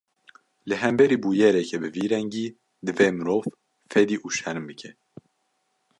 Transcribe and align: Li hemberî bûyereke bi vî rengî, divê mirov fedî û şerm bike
Li 0.69 0.75
hemberî 0.83 1.17
bûyereke 1.23 1.77
bi 1.81 1.89
vî 1.95 2.05
rengî, 2.11 2.47
divê 2.85 3.09
mirov 3.17 3.41
fedî 3.91 4.17
û 4.25 4.27
şerm 4.37 4.63
bike 4.69 4.91